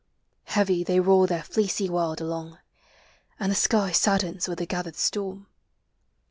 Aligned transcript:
Heavy 0.45 0.83
they 0.83 0.99
roll 0.99 1.27
their 1.27 1.43
fleecy 1.43 1.87
world 1.87 2.19
along; 2.19 2.57
And 3.39 3.51
the 3.51 3.55
sky 3.55 3.91
saddens 3.91 4.47
with 4.47 4.57
the 4.57 4.65
gathered 4.65 4.95
storm. 4.95 5.45